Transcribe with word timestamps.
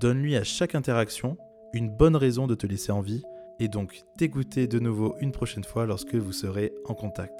Donne-lui 0.00 0.34
à 0.34 0.44
chaque 0.44 0.74
interaction 0.74 1.36
une 1.74 1.90
bonne 1.90 2.16
raison 2.16 2.46
de 2.46 2.54
te 2.54 2.66
laisser 2.66 2.90
en 2.90 3.02
vie 3.02 3.22
et 3.58 3.68
donc 3.68 4.00
t'écouter 4.16 4.66
de 4.66 4.78
nouveau 4.78 5.14
une 5.20 5.30
prochaine 5.30 5.62
fois 5.62 5.84
lorsque 5.84 6.14
vous 6.14 6.32
serez 6.32 6.72
en 6.86 6.94
contact. 6.94 7.38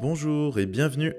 Bonjour 0.00 0.58
et 0.58 0.64
bienvenue. 0.64 1.12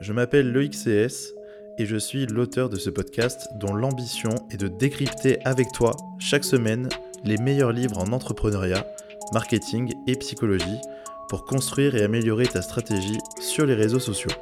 Je 0.00 0.12
m'appelle 0.12 0.50
Loïc 0.50 0.72
CS 0.72 1.32
et 1.78 1.86
je 1.86 1.96
suis 1.96 2.26
l'auteur 2.26 2.68
de 2.68 2.74
ce 2.78 2.90
podcast 2.90 3.48
dont 3.60 3.74
l'ambition 3.74 4.30
est 4.50 4.56
de 4.56 4.66
décrypter 4.66 5.38
avec 5.44 5.70
toi 5.70 5.92
chaque 6.18 6.42
semaine 6.42 6.88
les 7.22 7.36
meilleurs 7.36 7.70
livres 7.70 7.98
en 7.98 8.10
entrepreneuriat, 8.12 8.84
marketing 9.32 9.92
et 10.08 10.16
psychologie 10.16 10.80
pour 11.28 11.44
construire 11.44 11.94
et 11.94 12.02
améliorer 12.02 12.48
ta 12.48 12.60
stratégie 12.60 13.18
sur 13.38 13.66
les 13.66 13.74
réseaux 13.74 14.00
sociaux. 14.00 14.32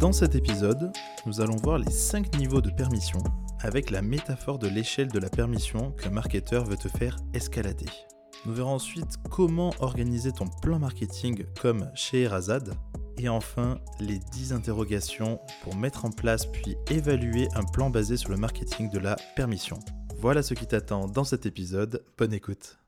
Dans 0.00 0.12
cet 0.12 0.34
épisode, 0.34 0.90
nous 1.26 1.42
allons 1.42 1.56
voir 1.56 1.76
les 1.76 1.90
5 1.90 2.38
niveaux 2.38 2.62
de 2.62 2.70
permission 2.70 3.18
avec 3.58 3.90
la 3.90 4.00
métaphore 4.00 4.58
de 4.58 4.66
l'échelle 4.66 5.08
de 5.08 5.18
la 5.18 5.28
permission 5.28 5.90
qu'un 5.90 6.08
marketeur 6.08 6.64
veut 6.64 6.78
te 6.78 6.88
faire 6.88 7.18
escalader. 7.34 7.84
Nous 8.46 8.54
verrons 8.54 8.76
ensuite 8.76 9.18
comment 9.30 9.74
organiser 9.80 10.32
ton 10.32 10.46
plan 10.62 10.78
marketing 10.78 11.44
comme 11.60 11.90
chez 11.94 12.22
Erazad. 12.22 12.72
Et 13.18 13.28
enfin, 13.28 13.78
les 14.00 14.18
10 14.18 14.54
interrogations 14.54 15.38
pour 15.62 15.76
mettre 15.76 16.06
en 16.06 16.10
place 16.10 16.46
puis 16.46 16.78
évaluer 16.90 17.48
un 17.54 17.64
plan 17.64 17.90
basé 17.90 18.16
sur 18.16 18.30
le 18.30 18.38
marketing 18.38 18.88
de 18.88 19.00
la 19.00 19.16
permission. 19.36 19.78
Voilà 20.16 20.42
ce 20.42 20.54
qui 20.54 20.66
t'attend 20.66 21.08
dans 21.08 21.24
cet 21.24 21.44
épisode. 21.44 22.02
Bonne 22.16 22.32
écoute. 22.32 22.78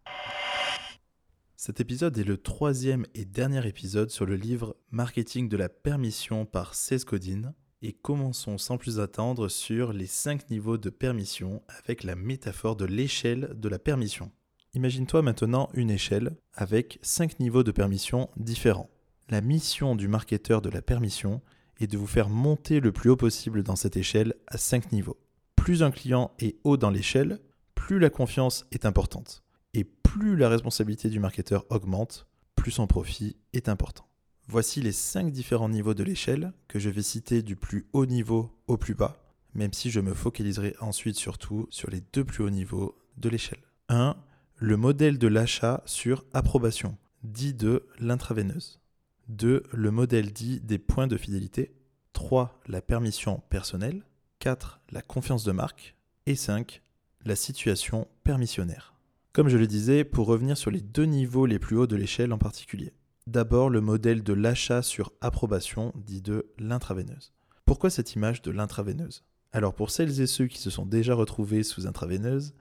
Cet 1.65 1.79
épisode 1.79 2.19
est 2.19 2.25
le 2.25 2.39
troisième 2.39 3.07
et 3.15 3.25
dernier 3.25 3.65
épisode 3.69 4.11
sur 4.11 4.27
le 4.27 4.35
livre 4.35 4.75
Marketing 4.91 5.49
de 5.49 5.57
la 5.57 5.69
permission 5.69 6.45
par 6.45 6.75
Godin. 7.07 7.55
Et 7.83 7.93
commençons 7.93 8.59
sans 8.59 8.79
plus 8.79 8.99
attendre 8.99 9.47
sur 9.47 9.93
les 9.93 10.09
5 10.09 10.51
niveaux 10.51 10.77
de 10.77 10.91
permission 10.91 11.63
avec 11.79 12.03
la 12.03 12.17
métaphore 12.17 12.75
de 12.75 12.85
l'échelle 12.85 13.53
de 13.55 13.69
la 13.69 13.79
permission. 13.79 14.33
Imagine-toi 14.75 15.23
maintenant 15.23 15.69
une 15.75 15.93
échelle 15.93 16.35
avec 16.53 16.99
5 17.03 17.39
niveaux 17.39 17.63
de 17.63 17.71
permission 17.71 18.29
différents. 18.37 18.91
La 19.29 19.41
mission 19.41 19.95
du 19.95 20.09
marketeur 20.09 20.63
de 20.63 20.69
la 20.69 20.83
permission 20.83 21.43
est 21.79 21.87
de 21.87 21.97
vous 21.97 22.09
faire 22.09 22.29
monter 22.29 22.81
le 22.81 22.91
plus 22.91 23.11
haut 23.11 23.17
possible 23.17 23.63
dans 23.63 23.77
cette 23.77 23.97
échelle 23.97 24.35
à 24.49 24.59
5 24.59 24.91
niveaux. 24.91 25.21
Plus 25.55 25.85
un 25.85 25.93
client 25.93 26.33
est 26.41 26.57
haut 26.65 26.77
dans 26.77 26.91
l'échelle, 26.91 27.39
plus 27.77 28.01
la 28.01 28.11
confiance 28.11 28.67
est 28.73 28.85
importante 28.85 29.45
et 29.75 29.85
plus 29.85 30.37
la 30.37 30.49
responsabilité 30.49 31.09
du 31.09 31.21
marketeur 31.21 31.65
augmente, 31.71 32.27
plus 32.57 32.73
son 32.73 32.87
profit 32.87 33.37
est 33.53 33.69
important. 33.69 34.07
Voici 34.49 34.83
les 34.83 34.93
5 34.93 35.31
différents 35.31 35.69
niveaux 35.69 35.95
de 35.95 36.03
l'échelle 36.03 36.53
que 36.69 36.79
je 36.79 36.91
vais 36.91 37.03
citer 37.03 37.43
du 37.43 37.57
plus 37.57 37.87
haut 37.93 38.07
niveau 38.07 38.59
au 38.67 38.77
plus 38.77 38.95
bas, 38.95 39.25
même 39.55 39.73
si 39.73 39.91
je 39.91 40.01
me 40.01 40.15
focaliserai 40.15 40.75
ensuite 40.81 41.17
surtout 41.17 41.67
sur 41.71 41.91
les 41.91 42.03
deux 42.13 42.25
plus 42.25 42.45
hauts 42.45 42.51
niveaux 42.51 42.99
de 43.17 43.29
l'échelle. 43.29 43.63
1. 43.89 44.17
Le 44.57 44.77
modèle 44.77 45.19
de 45.19 45.29
l'achat 45.29 45.83
sur 45.87 46.25
approbation, 46.33 46.97
dit 47.23 47.55
de 47.55 47.87
l'intraveineuse. 47.99 48.81
2. 49.29 49.63
Le 49.73 49.91
modèle 49.91 50.33
dit 50.33 50.61
des 50.61 50.79
points 50.79 51.07
de 51.07 51.17
fidélité. 51.17 51.75
3. 52.13 52.61
La 52.67 52.83
permission 52.83 53.43
personnelle. 53.49 54.03
4. 54.41 54.81
La 54.91 55.03
confiance 55.03 55.45
de 55.45 55.53
marque. 55.53 55.97
Et 56.27 56.35
5. 56.35 56.83
La 57.25 57.37
situation 57.37 58.09
permissionnaire. 58.25 58.92
Comme 59.33 59.49
je 59.49 59.57
le 59.57 59.67
disais, 59.67 60.05
pour 60.05 60.27
revenir 60.27 60.59
sur 60.59 60.71
les 60.71 60.83
deux 60.83 61.07
niveaux 61.07 61.47
les 61.47 61.59
plus 61.59 61.79
hauts 61.79 61.87
de 61.87 61.97
l'échelle 61.97 62.35
en 62.35 62.39
particulier. 62.39 62.93
D'abord 63.27 63.71
le 63.71 63.81
modèle 63.81 64.23
de 64.23 64.35
l'achat 64.35 64.83
sur 64.83 65.11
approbation, 65.23 65.95
dit 65.97 66.21
de 66.21 66.53
l'intraveineuse. 66.59 67.33
Pourquoi 67.65 67.89
cette 67.89 68.15
image 68.15 68.43
de 68.43 68.51
l'intraveineuse 68.51 69.25
Alors 69.53 69.75
pour 69.75 69.91
celles 69.91 70.21
et 70.21 70.27
ceux 70.27 70.49
qui 70.49 70.59
se 70.59 70.69
sont 70.69 70.85
déjà 70.85 71.15
retrouvés 71.15 71.63
sous 71.63 71.87
intraveineuse, 71.87 72.53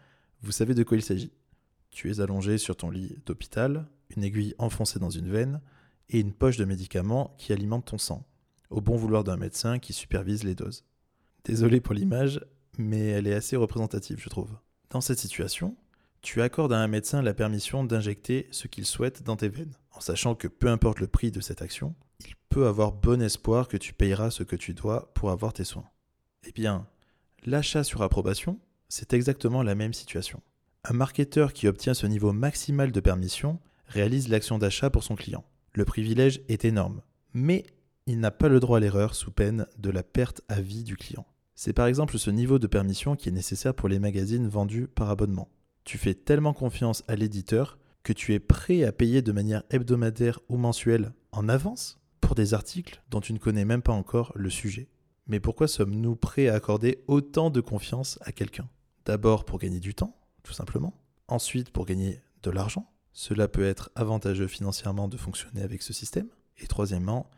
vous 0.43 0.53
savez 0.53 0.73
de 0.73 0.83
quoi 0.83 0.95
il 0.95 1.03
s'agit. 1.03 1.33
Tu 1.89 2.09
es 2.09 2.21
allongé 2.21 2.57
sur 2.57 2.77
ton 2.77 2.89
lit 2.89 3.17
d'hôpital, 3.25 3.89
une 4.15 4.23
aiguille 4.23 4.55
enfoncée 4.57 4.99
dans 4.99 5.09
une 5.09 5.29
veine 5.29 5.59
et 6.07 6.21
une 6.21 6.31
poche 6.31 6.55
de 6.55 6.63
médicaments 6.63 7.35
qui 7.37 7.51
alimente 7.51 7.87
ton 7.87 7.97
sang, 7.97 8.25
au 8.69 8.79
bon 8.79 8.95
vouloir 8.95 9.25
d'un 9.25 9.35
médecin 9.35 9.77
qui 9.77 9.91
supervise 9.91 10.45
les 10.45 10.55
doses. 10.55 10.85
Désolé 11.43 11.81
pour 11.81 11.95
l'image, 11.95 12.39
mais 12.77 13.07
elle 13.07 13.27
est 13.27 13.33
assez 13.33 13.57
représentative, 13.57 14.21
je 14.21 14.29
trouve. 14.29 14.57
Dans 14.89 15.01
cette 15.01 15.19
situation, 15.19 15.75
tu 16.21 16.41
accordes 16.41 16.73
à 16.73 16.79
un 16.79 16.87
médecin 16.87 17.21
la 17.21 17.33
permission 17.33 17.83
d'injecter 17.83 18.47
ce 18.51 18.67
qu'il 18.67 18.85
souhaite 18.85 19.23
dans 19.23 19.35
tes 19.35 19.49
veines, 19.49 19.75
en 19.91 19.99
sachant 19.99 20.35
que 20.35 20.47
peu 20.47 20.67
importe 20.67 20.99
le 20.99 21.07
prix 21.07 21.31
de 21.31 21.41
cette 21.41 21.61
action, 21.61 21.95
il 22.19 22.35
peut 22.49 22.67
avoir 22.67 22.91
bon 22.91 23.21
espoir 23.21 23.67
que 23.67 23.77
tu 23.77 23.93
payeras 23.93 24.29
ce 24.29 24.43
que 24.43 24.55
tu 24.55 24.73
dois 24.73 25.11
pour 25.13 25.31
avoir 25.31 25.53
tes 25.53 25.63
soins. 25.63 25.89
Eh 26.45 26.51
bien, 26.51 26.87
l'achat 27.45 27.83
sur 27.83 28.01
approbation, 28.01 28.59
c'est 28.89 29.13
exactement 29.13 29.63
la 29.63 29.75
même 29.75 29.93
situation. 29.93 30.41
Un 30.83 30.93
marketeur 30.93 31.53
qui 31.53 31.67
obtient 31.67 31.93
ce 31.93 32.07
niveau 32.07 32.33
maximal 32.33 32.91
de 32.91 32.99
permission 32.99 33.59
réalise 33.85 34.29
l'action 34.29 34.57
d'achat 34.57 34.89
pour 34.89 35.03
son 35.03 35.15
client. 35.15 35.43
Le 35.73 35.85
privilège 35.85 36.41
est 36.49 36.65
énorme, 36.65 37.01
mais 37.33 37.65
il 38.05 38.19
n'a 38.19 38.31
pas 38.31 38.49
le 38.49 38.59
droit 38.59 38.77
à 38.77 38.79
l'erreur 38.79 39.15
sous 39.15 39.31
peine 39.31 39.65
de 39.77 39.89
la 39.89 40.03
perte 40.03 40.41
à 40.49 40.59
vie 40.59 40.83
du 40.83 40.97
client. 40.97 41.25
C'est 41.55 41.73
par 41.73 41.85
exemple 41.85 42.17
ce 42.17 42.31
niveau 42.31 42.59
de 42.59 42.67
permission 42.67 43.15
qui 43.15 43.29
est 43.29 43.33
nécessaire 43.33 43.75
pour 43.75 43.89
les 43.89 43.99
magazines 43.99 44.47
vendus 44.47 44.87
par 44.87 45.09
abonnement. 45.09 45.49
Tu 45.83 45.97
fais 45.97 46.13
tellement 46.13 46.53
confiance 46.53 47.03
à 47.07 47.15
l'éditeur 47.15 47.77
que 48.03 48.13
tu 48.13 48.33
es 48.33 48.39
prêt 48.39 48.83
à 48.83 48.91
payer 48.91 49.21
de 49.21 49.31
manière 49.31 49.63
hebdomadaire 49.69 50.39
ou 50.49 50.57
mensuelle 50.57 51.13
en 51.31 51.49
avance 51.49 51.99
pour 52.19 52.35
des 52.35 52.53
articles 52.53 53.01
dont 53.09 53.21
tu 53.21 53.33
ne 53.33 53.39
connais 53.39 53.65
même 53.65 53.81
pas 53.81 53.93
encore 53.93 54.31
le 54.35 54.49
sujet. 54.49 54.89
Mais 55.27 55.39
pourquoi 55.39 55.67
sommes-nous 55.67 56.15
prêts 56.15 56.47
à 56.47 56.55
accorder 56.55 57.03
autant 57.07 57.49
de 57.49 57.61
confiance 57.61 58.19
à 58.21 58.31
quelqu'un? 58.31 58.67
D'abord 59.05 59.45
pour 59.45 59.59
gagner 59.59 59.79
du 59.79 59.93
temps, 59.93 60.17
tout 60.43 60.53
simplement. 60.53 60.93
Ensuite 61.27 61.69
pour 61.71 61.85
gagner 61.85 62.21
de 62.43 62.51
l'argent. 62.51 62.91
Cela 63.13 63.47
peut 63.47 63.65
être 63.65 63.91
avantageux 63.95 64.47
financièrement 64.47 65.07
de 65.07 65.17
fonctionner 65.17 65.61
avec 65.61 65.81
ce 65.81 65.93
système. 65.93 66.27
Et 66.57 66.67
troisièmement, 66.67 67.29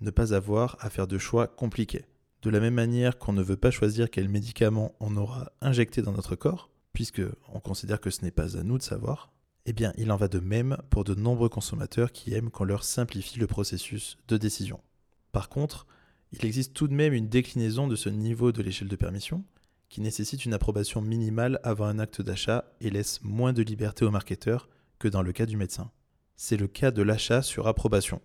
ne 0.00 0.10
pas 0.10 0.34
avoir 0.34 0.76
à 0.80 0.90
faire 0.90 1.06
de 1.06 1.18
choix 1.18 1.46
compliqués. 1.46 2.04
De 2.42 2.50
la 2.50 2.60
même 2.60 2.74
manière 2.74 3.18
qu'on 3.18 3.32
ne 3.32 3.42
veut 3.42 3.56
pas 3.56 3.70
choisir 3.70 4.10
quel 4.10 4.28
médicament 4.28 4.94
on 5.00 5.16
aura 5.16 5.52
injecté 5.60 6.00
dans 6.02 6.12
notre 6.12 6.36
corps, 6.36 6.70
puisque 7.00 7.22
on 7.48 7.60
considère 7.60 7.98
que 7.98 8.10
ce 8.10 8.22
n'est 8.22 8.30
pas 8.30 8.58
à 8.58 8.62
nous 8.62 8.76
de 8.76 8.82
savoir, 8.82 9.32
eh 9.64 9.72
bien 9.72 9.94
il 9.96 10.12
en 10.12 10.16
va 10.16 10.28
de 10.28 10.38
même 10.38 10.76
pour 10.90 11.02
de 11.02 11.14
nombreux 11.14 11.48
consommateurs 11.48 12.12
qui 12.12 12.34
aiment 12.34 12.50
qu'on 12.50 12.64
leur 12.64 12.84
simplifie 12.84 13.38
le 13.38 13.46
processus 13.46 14.18
de 14.28 14.36
décision. 14.36 14.80
Par 15.32 15.48
contre, 15.48 15.86
il 16.32 16.44
existe 16.44 16.74
tout 16.74 16.88
de 16.88 16.92
même 16.92 17.14
une 17.14 17.30
déclinaison 17.30 17.88
de 17.88 17.96
ce 17.96 18.10
niveau 18.10 18.52
de 18.52 18.60
l'échelle 18.60 18.88
de 18.88 18.96
permission 18.96 19.44
qui 19.88 20.02
nécessite 20.02 20.44
une 20.44 20.52
approbation 20.52 21.00
minimale 21.00 21.58
avant 21.62 21.86
un 21.86 21.98
acte 21.98 22.20
d'achat 22.20 22.66
et 22.82 22.90
laisse 22.90 23.22
moins 23.22 23.54
de 23.54 23.62
liberté 23.62 24.04
au 24.04 24.10
marketeur 24.10 24.68
que 24.98 25.08
dans 25.08 25.22
le 25.22 25.32
cas 25.32 25.46
du 25.46 25.56
médecin. 25.56 25.90
C'est 26.36 26.58
le 26.58 26.68
cas 26.68 26.90
de 26.90 27.00
l'achat 27.00 27.40
sur 27.40 27.66
approbation, 27.66 28.20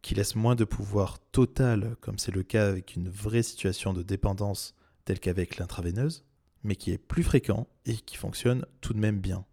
qui 0.00 0.14
laisse 0.14 0.34
moins 0.34 0.54
de 0.54 0.64
pouvoir 0.64 1.18
total, 1.30 1.94
comme 2.00 2.18
c'est 2.18 2.34
le 2.34 2.42
cas 2.42 2.68
avec 2.68 2.96
une 2.96 3.10
vraie 3.10 3.42
situation 3.42 3.92
de 3.92 4.02
dépendance 4.02 4.74
telle 5.04 5.20
qu'avec 5.20 5.58
l'intraveineuse, 5.58 6.24
mais 6.62 6.76
qui 6.76 6.90
est 6.90 6.98
plus 6.98 7.22
fréquent 7.22 7.66
et 7.86 7.94
qui 7.94 8.16
fonctionne 8.16 8.64
tout 8.80 8.92
de 8.92 8.98
même 8.98 9.20
bien. 9.20 9.44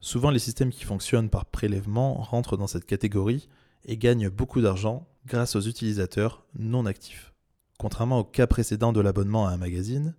Souvent, 0.00 0.30
les 0.30 0.38
systèmes 0.38 0.70
qui 0.70 0.84
fonctionnent 0.84 1.30
par 1.30 1.46
prélèvement 1.46 2.14
rentrent 2.14 2.56
dans 2.56 2.66
cette 2.66 2.84
catégorie 2.84 3.48
et 3.84 3.96
gagnent 3.96 4.28
beaucoup 4.28 4.60
d'argent 4.60 5.08
grâce 5.26 5.56
aux 5.56 5.60
utilisateurs 5.60 6.44
non 6.58 6.86
actifs. 6.86 7.32
Contrairement 7.78 8.20
au 8.20 8.24
cas 8.24 8.46
précédent 8.46 8.92
de 8.92 9.00
l'abonnement 9.00 9.46
à 9.46 9.50
un 9.50 9.56
magazine, 9.56 10.14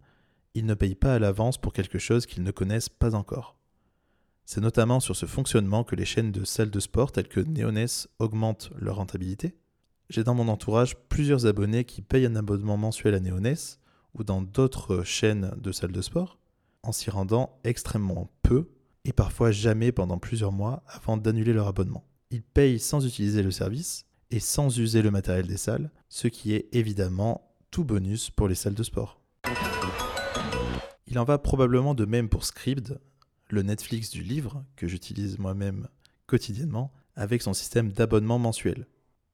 ils 0.56 0.66
ne 0.66 0.74
payent 0.74 0.96
pas 0.96 1.14
à 1.14 1.20
l'avance 1.20 1.58
pour 1.58 1.74
quelque 1.74 2.00
chose 2.00 2.26
qu'ils 2.26 2.44
ne 2.44 2.52
connaissent 2.52 2.90
pas 2.90 3.14
encore. 3.14 3.58
C'est 4.46 4.62
notamment 4.62 5.00
sur 5.00 5.16
ce 5.16 5.26
fonctionnement 5.26 5.84
que 5.84 5.96
les 5.96 6.06
chaînes 6.06 6.32
de 6.32 6.44
salles 6.44 6.70
de 6.70 6.80
sport 6.80 7.12
telles 7.12 7.28
que 7.28 7.40
Neoness 7.40 8.08
augmentent 8.20 8.70
leur 8.78 8.98
rentabilité. 8.98 9.56
J'ai 10.10 10.24
dans 10.24 10.36
mon 10.36 10.48
entourage 10.48 10.96
plusieurs 11.10 11.48
abonnés 11.48 11.84
qui 11.84 12.02
payent 12.02 12.28
un 12.28 12.36
abonnement 12.36 12.78
mensuel 12.78 13.16
à 13.16 13.20
Neoness 13.20 13.80
ou 14.16 14.24
dans 14.24 14.42
d'autres 14.42 15.04
chaînes 15.04 15.52
de 15.58 15.72
salles 15.72 15.92
de 15.92 16.02
sport, 16.02 16.40
en 16.84 16.92
s'y 16.92 17.10
rendant 17.10 17.60
extrêmement 17.64 18.30
peu 18.42 18.70
et 19.04 19.14
parfois 19.14 19.52
jamais 19.52 19.92
pendant 19.92 20.18
plusieurs 20.18 20.52
mois 20.52 20.84
avant 20.88 21.18
d'annuler 21.18 21.54
leur 21.54 21.68
abonnement. 21.68 22.06
Ils 22.32 22.42
payent 22.42 22.80
sans 22.80 23.06
utiliser 23.06 23.44
le 23.44 23.52
service 23.52 24.06
et 24.32 24.40
sans 24.40 24.78
user 24.78 25.02
le 25.02 25.12
matériel 25.12 25.48
des 25.48 25.58
salles, 25.58 25.92
ce 26.10 26.28
qui 26.28 26.54
est 26.54 26.68
évidemment 26.74 27.52
tout 27.72 27.84
bonus 27.84 28.30
pour 28.30 28.48
les 28.48 28.56
salles 28.56 28.74
de 28.74 28.84
sport. 28.84 29.22
Il 31.08 31.20
en 31.20 31.24
va 31.24 31.38
probablement 31.38 31.94
de 31.94 32.06
même 32.06 32.30
pour 32.30 32.46
Scribd, 32.46 33.00
le 33.50 33.62
Netflix 33.62 34.10
du 34.10 34.24
livre 34.24 34.66
que 34.76 34.88
j'utilise 34.88 35.38
moi-même 35.38 35.88
quotidiennement 36.26 36.92
avec 37.16 37.42
son 37.42 37.54
système 37.54 37.92
d'abonnement 37.92 38.40
mensuel. 38.40 38.88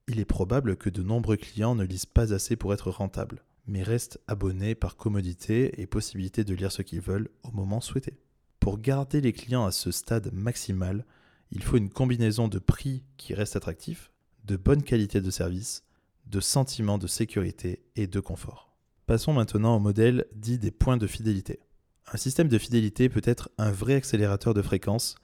Il 0.07 0.19
est 0.19 0.25
probable 0.25 0.75
que 0.75 0.89
de 0.89 1.01
nombreux 1.01 1.38
clients 1.38 1.75
ne 1.75 1.86
lisent 1.86 2.06
pas 2.06 2.34
assez 2.34 2.57
pour 2.57 2.74
être 2.74 2.92
rentables 2.92 3.42
mais 3.68 3.84
restent 3.84 4.19
abonnés 4.28 4.75
par 4.75 4.96
commodité 4.96 5.81
et 5.81 5.88
possibilité 5.88 6.44
de 6.44 6.54
lire 6.54 6.72
ce 6.72 6.81
qu'ils 6.81 7.02
veulent 7.02 7.30
au 7.44 7.52
moment 7.52 7.81
souhaité. 7.81 8.19
Pour 8.60 8.80
garder 8.80 9.22
les 9.22 9.34
clients 9.34 9.66
à 9.66 9.72
ce 9.72 9.92
stade 9.92 10.31
maximal, 10.34 11.06
il 11.52 11.63
faut 11.63 11.78
une 11.78 11.90
combinaison 11.90 12.48
de 12.48 12.60
prix 12.60 13.04
qui 13.18 13.34
reste 13.34 13.56
attractif, 13.56 14.12
de 14.46 14.56
bonne 14.56 14.84
qualité 14.84 15.22
de 15.22 15.31
service, 15.31 15.84
de 16.28 16.40
sentiments 16.40 16.98
de 16.98 17.08
sécurité 17.08 17.84
et 17.96 18.08
de 18.08 18.19
confort. 18.19 18.75
Passons 19.06 19.34
maintenant 19.34 19.75
au 19.75 19.80
modèle 19.80 20.25
dit 20.34 20.58
des 20.58 20.72
points 20.72 20.98
de 20.98 21.08
fidélité. 21.08 21.60
Un 22.13 22.18
système 22.18 22.48
de 22.48 22.58
fidélité 22.58 23.10
peut 23.10 23.22
être 23.24 23.50
un 23.58 23.72
vrai 23.72 23.96
accélérateur 23.96 24.54
de 24.54 24.62
fréquence 24.62 25.16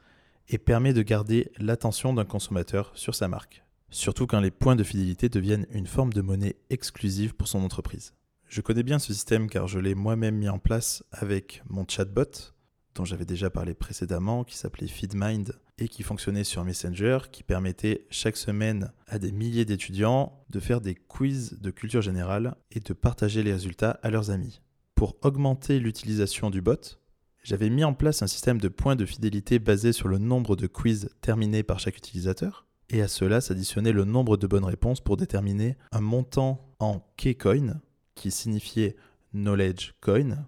et 0.49 0.57
permet 0.57 0.93
de 0.93 1.01
garder 1.01 1.51
l'attention 1.57 2.13
d'un 2.13 2.25
consommateur 2.25 2.91
sur 2.95 3.15
sa 3.15 3.27
marque, 3.27 3.63
surtout 3.89 4.27
quand 4.27 4.39
les 4.39 4.51
points 4.51 4.75
de 4.75 4.83
fidélité 4.83 5.29
deviennent 5.29 5.67
une 5.71 5.87
forme 5.87 6.13
de 6.13 6.21
monnaie 6.21 6.55
exclusive 6.69 7.35
pour 7.35 7.47
son 7.47 7.63
entreprise. 7.63 8.13
Je 8.47 8.61
connais 8.61 8.83
bien 8.83 8.97
ce 8.97 9.13
système 9.13 9.49
car 9.49 9.67
je 9.67 9.77
l'ai 9.77 9.93
moi-même 9.93 10.35
mis 10.35 10.47
en 10.47 10.57
place 10.57 11.03
avec 11.11 11.61
mon 11.69 11.85
chatbot, 11.85 12.53
dont 12.95 13.03
j'avais 13.03 13.25
déjà 13.25 13.49
parlé 13.49 13.73
précédemment, 13.73 14.45
qui 14.45 14.55
s'appelait 14.55 14.87
FeedMind 14.87 15.59
et 15.77 15.89
qui 15.89 16.01
fonctionnait 16.01 16.45
sur 16.45 16.63
Messenger, 16.63 17.19
qui 17.31 17.43
permettait 17.43 18.07
chaque 18.09 18.37
semaine 18.37 18.91
à 19.05 19.19
des 19.19 19.33
milliers 19.33 19.65
d'étudiants 19.65 20.45
de 20.49 20.59
faire 20.61 20.79
des 20.79 20.95
quiz 20.95 21.59
de 21.59 21.71
culture 21.71 22.01
générale 22.01 22.55
et 22.71 22.79
de 22.79 22.93
partager 22.93 23.43
les 23.43 23.51
résultats 23.51 23.99
à 24.01 24.09
leurs 24.09 24.31
amis. 24.31 24.61
Pour 24.95 25.17
augmenter 25.23 25.79
l'utilisation 25.79 26.49
du 26.49 26.61
bot, 26.61 26.97
j'avais 27.43 27.69
mis 27.69 27.83
en 27.83 27.93
place 27.93 28.21
un 28.21 28.27
système 28.27 28.59
de 28.59 28.69
points 28.69 28.95
de 28.95 29.05
fidélité 29.05 29.59
basé 29.59 29.91
sur 29.91 30.07
le 30.07 30.19
nombre 30.19 30.55
de 30.55 30.67
quiz 30.67 31.09
terminés 31.21 31.63
par 31.63 31.79
chaque 31.79 31.97
utilisateur, 31.97 32.65
et 32.89 33.01
à 33.01 33.07
cela 33.07 33.41
s'additionnait 33.41 33.91
le 33.91 34.05
nombre 34.05 34.37
de 34.37 34.47
bonnes 34.47 34.65
réponses 34.65 35.01
pour 35.01 35.17
déterminer 35.17 35.75
un 35.91 36.01
montant 36.01 36.73
en 36.79 37.01
K-Coin, 37.17 37.81
qui 38.17 38.31
signifiait 38.31 38.97
Knowledge 39.33 39.93
Coin, 40.01 40.45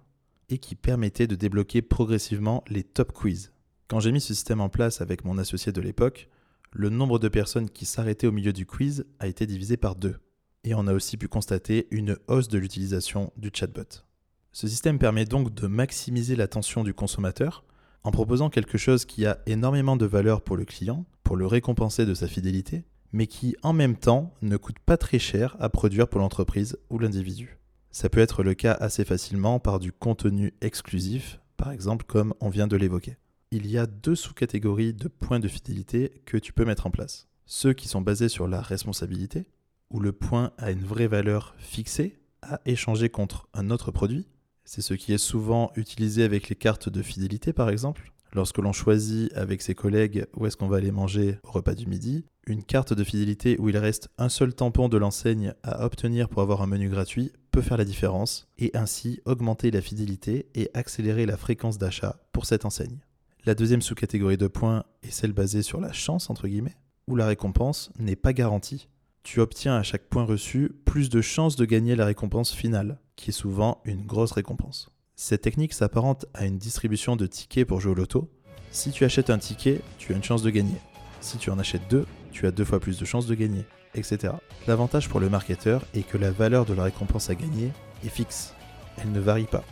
et 0.50 0.58
qui 0.58 0.74
permettait 0.74 1.26
de 1.26 1.36
débloquer 1.36 1.80
progressivement 1.80 2.62
les 2.68 2.82
top 2.82 3.12
quiz. 3.12 3.52
Quand 3.88 4.00
j'ai 4.00 4.12
mis 4.12 4.20
ce 4.20 4.34
système 4.34 4.60
en 4.60 4.68
place 4.68 5.00
avec 5.00 5.24
mon 5.24 5.38
associé 5.38 5.72
de 5.72 5.80
l'époque, 5.80 6.28
le 6.72 6.90
nombre 6.90 7.18
de 7.18 7.28
personnes 7.28 7.70
qui 7.70 7.86
s'arrêtaient 7.86 8.26
au 8.26 8.32
milieu 8.32 8.52
du 8.52 8.66
quiz 8.66 9.06
a 9.18 9.26
été 9.26 9.46
divisé 9.46 9.76
par 9.76 9.96
deux. 9.96 10.16
Et 10.64 10.74
on 10.74 10.86
a 10.86 10.92
aussi 10.92 11.16
pu 11.16 11.28
constater 11.28 11.88
une 11.90 12.18
hausse 12.28 12.48
de 12.48 12.58
l'utilisation 12.58 13.32
du 13.36 13.50
chatbot. 13.52 14.04
Ce 14.52 14.68
système 14.68 14.98
permet 14.98 15.24
donc 15.24 15.54
de 15.54 15.66
maximiser 15.66 16.36
l'attention 16.36 16.84
du 16.84 16.92
consommateur 16.92 17.64
en 18.02 18.10
proposant 18.10 18.50
quelque 18.50 18.78
chose 18.78 19.04
qui 19.04 19.26
a 19.26 19.38
énormément 19.46 19.96
de 19.96 20.06
valeur 20.06 20.42
pour 20.42 20.56
le 20.56 20.64
client, 20.64 21.06
pour 21.22 21.36
le 21.36 21.46
récompenser 21.46 22.06
de 22.06 22.14
sa 22.14 22.26
fidélité, 22.26 22.84
mais 23.12 23.26
qui 23.26 23.56
en 23.62 23.72
même 23.72 23.96
temps 23.96 24.34
ne 24.42 24.56
coûte 24.56 24.78
pas 24.80 24.96
très 24.96 25.18
cher 25.18 25.56
à 25.60 25.68
produire 25.68 26.08
pour 26.08 26.20
l'entreprise 26.20 26.78
ou 26.90 26.98
l'individu. 26.98 27.59
Ça 27.92 28.08
peut 28.08 28.20
être 28.20 28.42
le 28.44 28.54
cas 28.54 28.72
assez 28.72 29.04
facilement 29.04 29.58
par 29.58 29.80
du 29.80 29.92
contenu 29.92 30.54
exclusif, 30.60 31.40
par 31.56 31.72
exemple 31.72 32.04
comme 32.06 32.34
on 32.40 32.48
vient 32.48 32.68
de 32.68 32.76
l'évoquer. 32.76 33.16
Il 33.50 33.66
y 33.66 33.78
a 33.78 33.86
deux 33.86 34.14
sous-catégories 34.14 34.94
de 34.94 35.08
points 35.08 35.40
de 35.40 35.48
fidélité 35.48 36.22
que 36.24 36.36
tu 36.36 36.52
peux 36.52 36.64
mettre 36.64 36.86
en 36.86 36.92
place. 36.92 37.26
Ceux 37.46 37.72
qui 37.72 37.88
sont 37.88 38.00
basés 38.00 38.28
sur 38.28 38.46
la 38.46 38.60
responsabilité, 38.60 39.46
où 39.90 39.98
le 39.98 40.12
point 40.12 40.52
a 40.56 40.70
une 40.70 40.84
vraie 40.84 41.08
valeur 41.08 41.56
fixée 41.58 42.20
à 42.42 42.60
échanger 42.64 43.08
contre 43.08 43.48
un 43.54 43.70
autre 43.70 43.90
produit. 43.90 44.28
C'est 44.72 44.82
ce 44.82 44.94
qui 44.94 45.12
est 45.12 45.18
souvent 45.18 45.72
utilisé 45.74 46.22
avec 46.22 46.48
les 46.48 46.54
cartes 46.54 46.88
de 46.88 47.02
fidélité 47.02 47.52
par 47.52 47.70
exemple. 47.70 48.12
Lorsque 48.32 48.58
l'on 48.58 48.72
choisit 48.72 49.32
avec 49.34 49.62
ses 49.62 49.74
collègues 49.74 50.26
où 50.36 50.46
est-ce 50.46 50.56
qu'on 50.56 50.68
va 50.68 50.76
aller 50.76 50.92
manger 50.92 51.40
au 51.42 51.50
repas 51.50 51.74
du 51.74 51.88
midi, 51.88 52.24
une 52.46 52.62
carte 52.62 52.92
de 52.92 53.02
fidélité 53.02 53.56
où 53.58 53.68
il 53.68 53.76
reste 53.76 54.10
un 54.16 54.28
seul 54.28 54.54
tampon 54.54 54.88
de 54.88 54.96
l'enseigne 54.96 55.54
à 55.64 55.84
obtenir 55.84 56.28
pour 56.28 56.40
avoir 56.40 56.62
un 56.62 56.68
menu 56.68 56.88
gratuit 56.88 57.32
peut 57.50 57.62
faire 57.62 57.78
la 57.78 57.84
différence 57.84 58.46
et 58.58 58.70
ainsi 58.74 59.20
augmenter 59.24 59.72
la 59.72 59.80
fidélité 59.80 60.46
et 60.54 60.70
accélérer 60.72 61.26
la 61.26 61.36
fréquence 61.36 61.76
d'achat 61.76 62.20
pour 62.30 62.46
cette 62.46 62.64
enseigne. 62.64 63.00
La 63.46 63.56
deuxième 63.56 63.82
sous-catégorie 63.82 64.36
de 64.36 64.46
points 64.46 64.84
est 65.02 65.10
celle 65.10 65.32
basée 65.32 65.62
sur 65.62 65.80
la 65.80 65.92
chance, 65.92 66.30
entre 66.30 66.46
guillemets, 66.46 66.76
où 67.08 67.16
la 67.16 67.26
récompense 67.26 67.90
n'est 67.98 68.14
pas 68.14 68.32
garantie. 68.32 68.86
Tu 69.24 69.40
obtiens 69.40 69.74
à 69.74 69.82
chaque 69.82 70.08
point 70.08 70.22
reçu 70.22 70.70
plus 70.84 71.10
de 71.10 71.20
chances 71.20 71.56
de 71.56 71.64
gagner 71.64 71.96
la 71.96 72.06
récompense 72.06 72.54
finale, 72.54 73.00
qui 73.20 73.30
est 73.30 73.34
souvent 73.34 73.80
une 73.84 74.06
grosse 74.06 74.32
récompense. 74.32 74.90
Cette 75.14 75.42
technique 75.42 75.74
s'apparente 75.74 76.24
à 76.32 76.46
une 76.46 76.56
distribution 76.56 77.16
de 77.16 77.26
tickets 77.26 77.68
pour 77.68 77.80
jouer 77.80 77.92
au 77.92 77.94
loto. 77.94 78.30
Si 78.70 78.90
tu 78.90 79.04
achètes 79.04 79.28
un 79.28 79.38
ticket, 79.38 79.82
tu 79.98 80.12
as 80.12 80.16
une 80.16 80.24
chance 80.24 80.42
de 80.42 80.48
gagner. 80.48 80.78
Si 81.20 81.36
tu 81.36 81.50
en 81.50 81.58
achètes 81.58 81.86
deux, 81.90 82.06
tu 82.32 82.46
as 82.46 82.50
deux 82.50 82.64
fois 82.64 82.80
plus 82.80 82.98
de 82.98 83.04
chances 83.04 83.26
de 83.26 83.34
gagner, 83.34 83.66
etc. 83.94 84.32
L'avantage 84.66 85.10
pour 85.10 85.20
le 85.20 85.28
marketeur 85.28 85.84
est 85.92 86.02
que 86.02 86.16
la 86.16 86.30
valeur 86.30 86.64
de 86.64 86.72
la 86.72 86.84
récompense 86.84 87.28
à 87.28 87.34
gagner 87.34 87.72
est 88.04 88.08
fixe. 88.08 88.54
Elle 88.96 89.12
ne 89.12 89.20
varie 89.20 89.44
pas, 89.44 89.64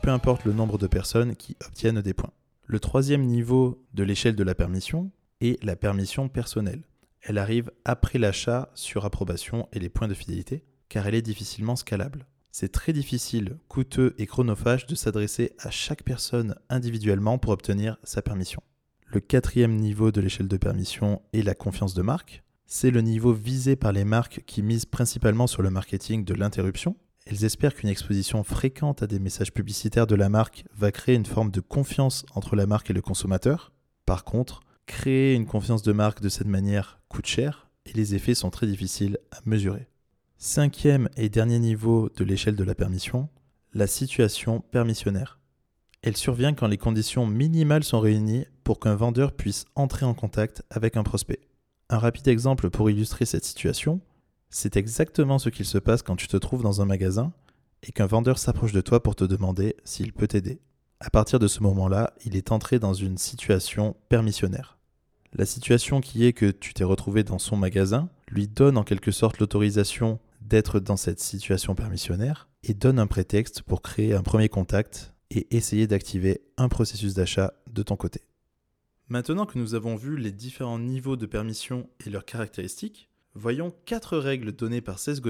peu 0.00 0.10
importe 0.10 0.46
le 0.46 0.54
nombre 0.54 0.78
de 0.78 0.86
personnes 0.86 1.36
qui 1.36 1.54
obtiennent 1.66 2.00
des 2.00 2.14
points. 2.14 2.32
Le 2.64 2.80
troisième 2.80 3.26
niveau 3.26 3.84
de 3.92 4.04
l'échelle 4.04 4.36
de 4.36 4.42
la 4.42 4.54
permission 4.54 5.10
est 5.42 5.62
la 5.62 5.76
permission 5.76 6.30
personnelle. 6.30 6.82
Elle 7.20 7.36
arrive 7.36 7.70
après 7.84 8.18
l'achat 8.18 8.70
sur 8.74 9.04
approbation 9.04 9.68
et 9.72 9.80
les 9.80 9.90
points 9.90 10.08
de 10.08 10.14
fidélité, 10.14 10.64
car 10.88 11.06
elle 11.06 11.14
est 11.14 11.22
difficilement 11.22 11.76
scalable 11.76 12.26
c'est 12.58 12.72
très 12.72 12.94
difficile, 12.94 13.58
coûteux 13.68 14.14
et 14.16 14.24
chronophage 14.24 14.86
de 14.86 14.94
s'adresser 14.94 15.52
à 15.58 15.70
chaque 15.70 16.02
personne 16.04 16.54
individuellement 16.70 17.36
pour 17.36 17.52
obtenir 17.52 17.98
sa 18.02 18.22
permission. 18.22 18.62
Le 19.08 19.20
quatrième 19.20 19.76
niveau 19.76 20.10
de 20.10 20.22
l'échelle 20.22 20.48
de 20.48 20.56
permission 20.56 21.20
est 21.34 21.42
la 21.42 21.54
confiance 21.54 21.92
de 21.92 22.00
marque. 22.00 22.44
C'est 22.64 22.90
le 22.90 23.02
niveau 23.02 23.34
visé 23.34 23.76
par 23.76 23.92
les 23.92 24.06
marques 24.06 24.42
qui 24.46 24.62
misent 24.62 24.86
principalement 24.86 25.46
sur 25.46 25.60
le 25.60 25.68
marketing 25.68 26.24
de 26.24 26.32
l'interruption. 26.32 26.96
Elles 27.26 27.44
espèrent 27.44 27.74
qu'une 27.74 27.90
exposition 27.90 28.42
fréquente 28.42 29.02
à 29.02 29.06
des 29.06 29.18
messages 29.18 29.52
publicitaires 29.52 30.06
de 30.06 30.14
la 30.14 30.30
marque 30.30 30.64
va 30.74 30.92
créer 30.92 31.16
une 31.16 31.26
forme 31.26 31.50
de 31.50 31.60
confiance 31.60 32.24
entre 32.34 32.56
la 32.56 32.66
marque 32.66 32.88
et 32.88 32.94
le 32.94 33.02
consommateur. 33.02 33.74
Par 34.06 34.24
contre, 34.24 34.60
créer 34.86 35.34
une 35.34 35.44
confiance 35.44 35.82
de 35.82 35.92
marque 35.92 36.22
de 36.22 36.30
cette 36.30 36.46
manière 36.46 37.00
coûte 37.10 37.26
cher 37.26 37.68
et 37.84 37.92
les 37.92 38.14
effets 38.14 38.34
sont 38.34 38.48
très 38.48 38.66
difficiles 38.66 39.18
à 39.30 39.40
mesurer. 39.44 39.88
Cinquième 40.38 41.08
et 41.16 41.30
dernier 41.30 41.58
niveau 41.58 42.10
de 42.14 42.22
l'échelle 42.22 42.56
de 42.56 42.64
la 42.64 42.74
permission, 42.74 43.30
la 43.72 43.86
situation 43.86 44.60
permissionnaire. 44.60 45.40
Elle 46.02 46.16
survient 46.16 46.52
quand 46.52 46.66
les 46.66 46.76
conditions 46.76 47.26
minimales 47.26 47.84
sont 47.84 48.00
réunies 48.00 48.44
pour 48.62 48.78
qu'un 48.78 48.96
vendeur 48.96 49.32
puisse 49.32 49.64
entrer 49.76 50.04
en 50.04 50.12
contact 50.12 50.62
avec 50.68 50.98
un 50.98 51.04
prospect. 51.04 51.40
Un 51.88 51.98
rapide 51.98 52.28
exemple 52.28 52.68
pour 52.68 52.90
illustrer 52.90 53.24
cette 53.24 53.46
situation, 53.46 54.02
c'est 54.50 54.76
exactement 54.76 55.38
ce 55.38 55.48
qu'il 55.48 55.64
se 55.64 55.78
passe 55.78 56.02
quand 56.02 56.16
tu 56.16 56.28
te 56.28 56.36
trouves 56.36 56.62
dans 56.62 56.82
un 56.82 56.86
magasin 56.86 57.32
et 57.82 57.92
qu'un 57.92 58.06
vendeur 58.06 58.38
s'approche 58.38 58.72
de 58.72 58.82
toi 58.82 59.02
pour 59.02 59.16
te 59.16 59.24
demander 59.24 59.74
s'il 59.84 60.12
peut 60.12 60.28
t'aider. 60.28 60.60
À 61.00 61.08
partir 61.08 61.38
de 61.38 61.48
ce 61.48 61.62
moment-là, 61.62 62.12
il 62.26 62.36
est 62.36 62.52
entré 62.52 62.78
dans 62.78 62.94
une 62.94 63.16
situation 63.16 63.96
permissionnaire. 64.10 64.76
La 65.32 65.46
situation 65.46 66.02
qui 66.02 66.26
est 66.26 66.34
que 66.34 66.50
tu 66.50 66.74
t'es 66.74 66.84
retrouvé 66.84 67.24
dans 67.24 67.38
son 67.38 67.56
magasin 67.56 68.10
lui 68.28 68.48
donne 68.48 68.76
en 68.76 68.84
quelque 68.84 69.10
sorte 69.10 69.38
l'autorisation 69.38 70.18
d'être 70.46 70.80
dans 70.80 70.96
cette 70.96 71.20
situation 71.20 71.74
permissionnaire 71.74 72.48
et 72.62 72.74
donne 72.74 72.98
un 72.98 73.06
prétexte 73.06 73.62
pour 73.62 73.82
créer 73.82 74.14
un 74.14 74.22
premier 74.22 74.48
contact 74.48 75.14
et 75.30 75.54
essayer 75.56 75.86
d'activer 75.86 76.42
un 76.56 76.68
processus 76.68 77.14
d'achat 77.14 77.52
de 77.70 77.82
ton 77.82 77.96
côté. 77.96 78.22
Maintenant 79.08 79.46
que 79.46 79.58
nous 79.58 79.74
avons 79.74 79.96
vu 79.96 80.16
les 80.16 80.32
différents 80.32 80.78
niveaux 80.78 81.16
de 81.16 81.26
permission 81.26 81.88
et 82.04 82.10
leurs 82.10 82.24
caractéristiques, 82.24 83.08
voyons 83.34 83.74
quatre 83.84 84.18
règles 84.18 84.52
données 84.52 84.80
par 84.80 84.98
Seth 84.98 85.20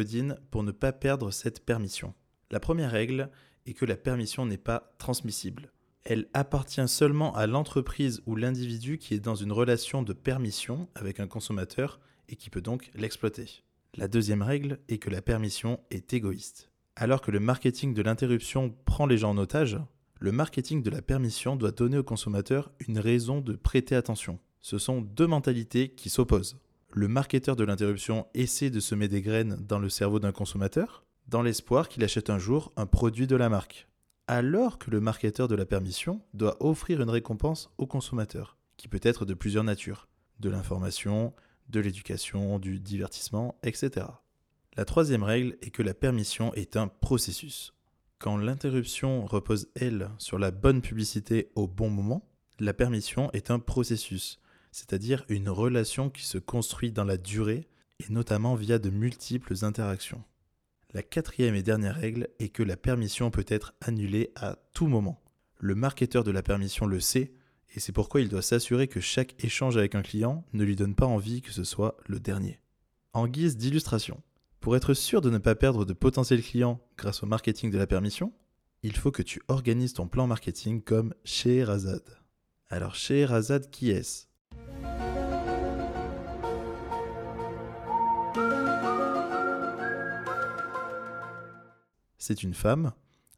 pour 0.51 0.63
ne 0.63 0.73
pas 0.73 0.93
perdre 0.93 1.31
cette 1.31 1.65
permission. 1.65 2.15
La 2.51 2.61
première 2.61 2.91
règle 2.91 3.31
est 3.65 3.75
que 3.75 3.85
la 3.85 3.97
permission 3.97 4.47
n'est 4.47 4.57
pas 4.59 4.95
transmissible. 4.99 5.73
Elle 6.05 6.29
appartient 6.35 6.87
seulement 6.89 7.35
à 7.35 7.47
l'entreprise 7.47 8.23
ou 8.27 8.37
l'individu 8.37 8.99
qui 8.99 9.15
est 9.15 9.21
dans 9.21 9.35
une 9.35 9.51
relation 9.51 10.03
de 10.03 10.13
permission 10.13 10.89
avec 10.95 11.21
un 11.21 11.27
consommateur 11.27 12.01
et 12.29 12.37
qui 12.37 12.49
peut 12.49 12.61
donc 12.61 12.91
l'exploiter. 12.95 13.66
La 13.99 14.09
deuxième 14.09 14.43
règle 14.43 14.79
est 14.89 14.99
que 14.99 15.09
la 15.09 15.23
permission 15.23 15.81
est 15.91 16.13
égoïste. 16.13 16.71
Alors 16.97 17.23
que 17.23 17.31
le 17.31 17.41
marketing 17.41 17.95
de 17.95 18.03
l'interruption 18.03 18.75
prend 18.85 19.07
les 19.07 19.17
gens 19.17 19.31
en 19.31 19.39
otage, 19.39 19.79
le 20.21 20.33
marketing 20.33 20.83
de 20.83 20.91
la 20.91 21.01
permission 21.01 21.57
doit 21.57 21.71
donner 21.71 21.97
au 21.97 22.03
consommateur 22.03 22.71
une 22.87 22.99
raison 22.99 23.41
de 23.41 23.55
prêter 23.55 23.97
attention. 23.97 24.39
Ce 24.61 24.77
sont 24.77 25.01
deux 25.01 25.27
mentalités 25.27 25.89
qui 25.89 26.11
s'opposent. 26.11 26.59
Le 26.93 27.09
marketeur 27.09 27.57
de 27.57 27.65
l'interruption 27.65 28.27
essaie 28.35 28.69
de 28.69 28.81
semer 28.81 29.09
des 29.09 29.23
graines 29.23 29.57
dans 29.67 29.79
le 29.79 29.89
cerveau 29.89 30.21
d'un 30.21 30.33
consommateur, 30.33 31.07
dans 31.27 31.41
l'espoir 31.41 31.89
qu'il 31.89 32.05
achète 32.05 32.29
un 32.29 32.39
jour 32.39 32.73
un 32.77 32.87
produit 32.87 33.27
de 33.27 33.37
la 33.37 33.49
marque. 33.49 33.89
Alors 34.29 34.79
que 34.79 34.91
le 34.91 35.01
marketeur 35.01 35.49
de 35.49 35.55
la 35.55 35.65
permission 35.65 36.21
doit 36.35 36.57
offrir 36.61 37.01
une 37.01 37.11
récompense 37.11 37.71
au 37.79 37.87
consommateur, 37.87 38.59
qui 38.77 38.89
peut 38.89 39.01
être 39.03 39.25
de 39.25 39.33
plusieurs 39.33 39.65
natures. 39.65 40.07
De 40.39 40.51
l'information, 40.51 41.33
de 41.69 41.81
l'éducation, 41.81 42.59
du 42.59 42.81
divertissement, 42.81 43.59
etc. 43.63 44.07
La 44.77 44.85
troisième 44.85 45.23
règle 45.23 45.57
est 45.63 45.71
que 45.71 45.83
la 45.83 45.95
permission 45.95 46.53
est 46.55 46.77
un 46.77 46.89
processus. 46.89 47.73
Quand 48.19 48.37
l'interruption 48.37 49.27
repose, 49.27 49.69
elle, 49.75 50.11
sur 50.19 50.39
la 50.39 50.51
bonne 50.51 50.81
publicité 50.81 51.51
au 51.55 51.67
bon 51.67 51.91
moment, 51.91 52.29
la 52.59 52.73
permission 52.73 53.31
est 53.33 53.51
un 53.51 53.59
processus, 53.59 54.41
c'est-à-dire 54.73 55.25
une 55.29 55.49
relation 55.49 56.09
qui 56.11 56.25
se 56.25 56.39
construit 56.39 56.93
dans 56.93 57.05
la 57.05 57.19
durée 57.19 57.69
et 58.01 58.13
notamment 58.13 58.55
via 58.55 58.79
de 58.79 58.91
multiples 58.91 59.65
interactions. 59.65 60.23
La 60.93 61.03
quatrième 61.03 61.55
et 61.55 61.63
dernière 61.63 61.95
règle 61.95 62.29
est 62.39 62.49
que 62.49 62.63
la 62.63 62.77
permission 62.77 63.31
peut 63.31 63.45
être 63.49 63.75
annulée 63.81 64.33
à 64.37 64.57
tout 64.73 64.87
moment. 64.87 65.23
Le 65.59 65.75
marketeur 65.75 66.25
de 66.25 66.31
la 66.31 66.43
permission 66.43 66.87
le 66.87 67.01
sait 67.01 67.33
et 67.77 67.81
c'est 67.81 67.93
pourquoi 67.93 68.23
il 68.23 68.31
doit 68.31 68.41
s'assurer 68.41 68.89
que 68.89 69.01
chaque 69.01 69.35
échange 69.45 69.77
avec 69.77 69.95
un 69.95 70.01
client 70.01 70.47
ne 70.55 70.65
lui 70.65 70.77
donne 70.77 70.95
pas 70.95 71.05
envie 71.05 71.43
que 71.43 71.53
ce 71.53 71.63
soit 71.63 71.99
le 72.07 72.19
dernier. 72.19 72.59
En 73.13 73.29
guise 73.29 73.59
d'illustration, 73.59 74.23
pour 74.61 74.77
être 74.77 74.95
sûr 74.95 75.21
de 75.21 75.29
ne 75.29 75.37
pas 75.37 75.55
perdre 75.55 75.85
de 75.85 75.93
potentiels 75.93 76.43
clients 76.43 76.81
grâce 76.97 77.23
au 77.23 77.27
marketing 77.27 77.71
de 77.71 77.77
la 77.77 77.87
permission 77.87 78.33
Il 78.83 78.97
faut 78.97 79.11
que 79.11 79.23
tu 79.23 79.43
organises 79.49 79.93
ton 79.93 80.09
plan 80.09 80.27
marketing 80.27 80.81
comme 80.81 81.15
Scheherazade. 81.25 82.19
Alors 82.71 82.95
Scheherazade, 82.95 83.69
qui 83.71 83.91
est-ce? 83.91 84.25
C'est 92.17 92.43
une 92.43 92.55
femme, 92.55 92.93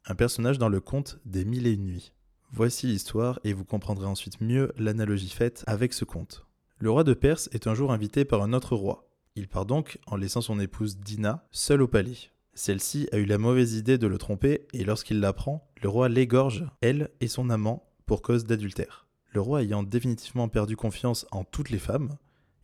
un 0.05 0.15
personnage 0.15 0.57
dans 0.57 0.69
le 0.69 0.79
conte 0.79 1.19
des 1.25 1.43
Mille 1.43 1.67
et 1.67 1.73
une 1.73 1.83
nuits. 1.83 2.13
Voici 2.51 2.87
l'histoire 2.87 3.39
et 3.43 3.53
vous 3.53 3.63
comprendrez 3.63 4.07
ensuite 4.07 4.41
mieux 4.41 4.71
l'analogie 4.77 5.29
faite 5.29 5.63
avec 5.67 5.93
ce 5.93 6.03
conte. 6.03 6.45
Le 6.79 6.89
roi 6.89 7.03
de 7.03 7.13
Perse 7.13 7.47
est 7.51 7.67
un 7.67 7.75
jour 7.75 7.91
invité 7.91 8.25
par 8.25 8.41
un 8.41 8.53
autre 8.53 8.75
roi. 8.75 9.07
Il 9.35 9.47
part 9.47 9.65
donc 9.65 9.99
en 10.07 10.15
laissant 10.15 10.41
son 10.41 10.59
épouse 10.59 10.97
Dina 10.97 11.47
seule 11.51 11.83
au 11.83 11.87
palais. 11.87 12.17
Celle-ci 12.55 13.07
a 13.11 13.17
eu 13.17 13.25
la 13.25 13.37
mauvaise 13.37 13.75
idée 13.75 13.97
de 13.97 14.07
le 14.07 14.17
tromper 14.17 14.67
et 14.73 14.83
lorsqu'il 14.83 15.19
l'apprend, 15.19 15.69
le 15.81 15.89
roi 15.89 16.09
l'égorge, 16.09 16.65
elle 16.81 17.09
et 17.21 17.27
son 17.27 17.49
amant, 17.49 17.85
pour 18.05 18.21
cause 18.23 18.45
d'adultère. 18.45 19.07
Le 19.31 19.41
roi 19.41 19.61
ayant 19.61 19.83
définitivement 19.83 20.49
perdu 20.49 20.75
confiance 20.75 21.27
en 21.31 21.43
toutes 21.43 21.69
les 21.69 21.77
femmes, 21.77 22.17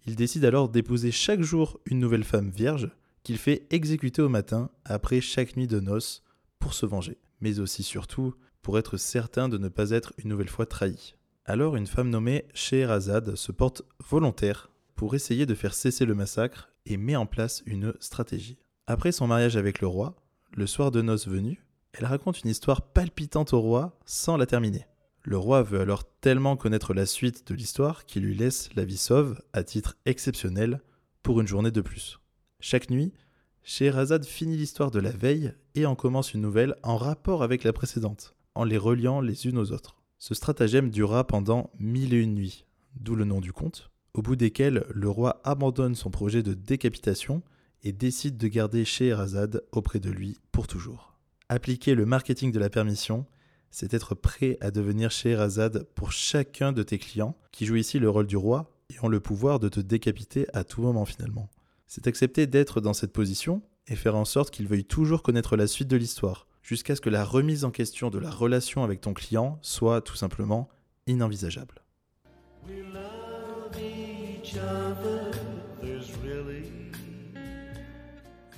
il 0.07 0.15
décide 0.15 0.45
alors 0.45 0.69
d'épouser 0.69 1.11
chaque 1.11 1.41
jour 1.41 1.79
une 1.85 1.99
nouvelle 1.99 2.23
femme 2.23 2.49
vierge 2.49 2.89
qu'il 3.23 3.37
fait 3.37 3.67
exécuter 3.69 4.21
au 4.21 4.29
matin 4.29 4.69
après 4.83 5.21
chaque 5.21 5.55
nuit 5.55 5.67
de 5.67 5.79
noces 5.79 6.23
pour 6.59 6.73
se 6.73 6.85
venger, 6.85 7.17
mais 7.41 7.59
aussi 7.59 7.83
surtout 7.83 8.33
pour 8.65 8.79
être 8.79 8.97
certain 8.97 9.47
de 9.47 9.59
ne 9.59 9.69
pas 9.69 9.91
être 9.91 10.11
une 10.17 10.29
nouvelle 10.29 10.49
fois 10.49 10.65
trahi. 10.65 11.13
Alors 11.45 11.75
une 11.75 11.85
femme 11.85 12.09
nommée 12.09 12.45
Scheherazade 12.55 13.35
se 13.35 13.51
porte 13.51 13.83
volontaire 14.09 14.71
pour 14.95 15.13
essayer 15.13 15.45
de 15.45 15.53
faire 15.53 15.75
cesser 15.75 16.03
le 16.03 16.15
massacre 16.15 16.71
et 16.87 16.97
met 16.97 17.15
en 17.15 17.27
place 17.27 17.61
une 17.67 17.93
stratégie. 17.99 18.57
Après 18.87 19.11
son 19.11 19.27
mariage 19.27 19.55
avec 19.55 19.81
le 19.81 19.87
roi, 19.87 20.15
le 20.51 20.65
soir 20.65 20.89
de 20.89 21.03
noces 21.03 21.27
venu, 21.27 21.63
elle 21.93 22.05
raconte 22.05 22.41
une 22.41 22.49
histoire 22.49 22.81
palpitante 22.81 23.53
au 23.53 23.61
roi 23.61 23.99
sans 24.03 24.35
la 24.35 24.47
terminer. 24.47 24.87
Le 25.21 25.37
roi 25.37 25.61
veut 25.61 25.81
alors 25.81 26.03
tellement 26.19 26.57
connaître 26.57 26.95
la 26.95 27.05
suite 27.05 27.47
de 27.47 27.53
l'histoire 27.53 28.07
qu'il 28.07 28.23
lui 28.23 28.33
laisse 28.33 28.73
la 28.73 28.83
vie 28.83 28.97
sauve 28.97 29.39
à 29.53 29.63
titre 29.63 29.95
exceptionnel 30.07 30.81
pour 31.21 31.39
une 31.39 31.47
journée 31.47 31.69
de 31.69 31.81
plus. 31.81 32.19
Chaque 32.59 32.89
nuit, 32.89 33.13
Scheherazade 33.61 34.25
finit 34.25 34.57
l'histoire 34.57 34.89
de 34.89 34.99
la 34.99 35.11
veille 35.11 35.53
et 35.75 35.85
en 35.85 35.93
commence 35.93 36.33
une 36.33 36.41
nouvelle 36.41 36.75
en 36.81 36.97
rapport 36.97 37.43
avec 37.43 37.63
la 37.63 37.71
précédente 37.71 38.34
en 38.55 38.63
les 38.63 38.77
reliant 38.77 39.21
les 39.21 39.47
unes 39.47 39.57
aux 39.57 39.71
autres. 39.71 39.97
Ce 40.17 40.33
stratagème 40.33 40.89
dura 40.89 41.27
pendant 41.27 41.69
mille 41.77 42.13
et 42.13 42.21
une 42.21 42.33
nuits, 42.33 42.65
d'où 42.95 43.15
le 43.15 43.25
nom 43.25 43.41
du 43.41 43.53
conte, 43.53 43.91
au 44.13 44.21
bout 44.21 44.35
desquels 44.35 44.85
le 44.89 45.09
roi 45.09 45.41
abandonne 45.43 45.95
son 45.95 46.09
projet 46.09 46.41
de 46.41 46.53
décapitation 46.53 47.43
et 47.83 47.91
décide 47.91 48.37
de 48.37 48.47
garder 48.47 48.85
Scheherazade 48.85 49.63
auprès 49.71 49.99
de 49.99 50.09
lui 50.09 50.37
pour 50.51 50.67
toujours. 50.67 51.17
Appliquer 51.49 51.93
le 51.93 52.05
marketing 52.05 52.51
de 52.51 52.59
la 52.59 52.69
permission, 52.69 53.25
c'est 53.69 53.93
être 53.93 54.15
prêt 54.15 54.57
à 54.61 54.71
devenir 54.71 55.11
Scheherazade 55.11 55.85
pour 55.93 56.11
chacun 56.11 56.71
de 56.71 56.81
tes 56.81 56.97
clients, 56.97 57.37
qui 57.51 57.65
jouent 57.65 57.75
ici 57.75 57.99
le 57.99 58.09
rôle 58.09 58.25
du 58.25 58.37
roi 58.37 58.71
et 58.89 58.95
ont 59.03 59.09
le 59.09 59.19
pouvoir 59.19 59.59
de 59.59 59.69
te 59.69 59.79
décapiter 59.79 60.47
à 60.53 60.63
tout 60.63 60.81
moment 60.81 61.05
finalement. 61.05 61.49
C'est 61.85 62.07
accepter 62.07 62.47
d'être 62.47 62.81
dans 62.81 62.93
cette 62.93 63.13
position 63.13 63.61
et 63.87 63.95
faire 63.95 64.15
en 64.15 64.25
sorte 64.25 64.51
qu'ils 64.51 64.67
veuillent 64.67 64.85
toujours 64.85 65.21
connaître 65.21 65.55
la 65.55 65.67
suite 65.67 65.87
de 65.87 65.97
l'histoire, 65.97 66.47
jusqu'à 66.65 66.95
ce 66.95 67.01
que 67.01 67.11
la 67.11 67.23
remise 67.23 67.63
en 67.63 67.69
question 67.69 68.09
de 68.09 68.17
la 68.17 68.31
relation 68.31 68.83
avec 68.83 68.99
ton 68.99 69.13
client 69.13 69.59
soit 69.61 70.01
tout 70.01 70.15
simplement 70.15 70.67
inenvisageable. 71.05 71.83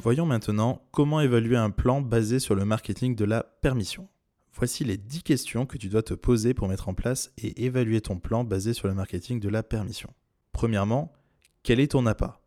Voyons 0.01 0.25
maintenant 0.25 0.81
comment 0.91 1.19
évaluer 1.19 1.57
un 1.57 1.69
plan 1.69 1.99
basé 1.99 2.39
sur 2.39 2.55
le 2.55 2.63
marketing 2.63 3.13
de 3.13 3.25
la 3.25 3.43
permission. 3.43 4.07
Voici 4.53 4.85
les 4.85 4.95
10 4.95 5.23
questions 5.23 5.65
que 5.65 5.77
tu 5.77 5.89
dois 5.89 6.01
te 6.01 6.13
poser 6.13 6.53
pour 6.53 6.69
mettre 6.69 6.87
en 6.87 6.93
place 6.93 7.33
et 7.37 7.65
évaluer 7.65 7.99
ton 7.99 8.19
plan 8.19 8.45
basé 8.45 8.73
sur 8.73 8.87
le 8.87 8.93
marketing 8.93 9.41
de 9.41 9.49
la 9.49 9.63
permission. 9.63 10.13
Premièrement, 10.53 11.11
quel 11.61 11.81
est 11.81 11.91
ton 11.91 12.05
appât? 12.05 12.39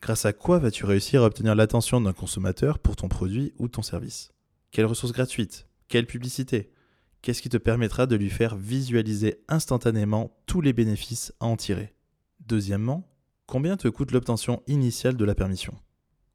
Grâce 0.00 0.24
à 0.24 0.32
quoi 0.32 0.58
vas-tu 0.58 0.86
réussir 0.86 1.22
à 1.22 1.26
obtenir 1.26 1.54
l'attention 1.54 2.00
d'un 2.00 2.14
consommateur 2.14 2.78
pour 2.78 2.96
ton 2.96 3.08
produit 3.08 3.52
ou 3.58 3.68
ton 3.68 3.82
service? 3.82 4.32
Quelles 4.72 4.86
ressources 4.86 5.12
gratuites 5.12 5.68
Quelle 5.88 6.06
publicité? 6.06 6.72
Qu'est-ce 7.20 7.42
qui 7.42 7.50
te 7.50 7.58
permettra 7.58 8.06
de 8.06 8.16
lui 8.16 8.30
faire 8.30 8.56
visualiser 8.56 9.44
instantanément 9.46 10.34
tous 10.46 10.62
les 10.62 10.72
bénéfices 10.72 11.34
à 11.40 11.46
en 11.46 11.56
tirer? 11.56 11.94
Deuxièmement, 12.40 13.06
combien 13.46 13.76
te 13.76 13.86
coûte 13.88 14.12
l'obtention 14.12 14.62
initiale 14.66 15.18
de 15.18 15.24
la 15.26 15.34
permission? 15.34 15.74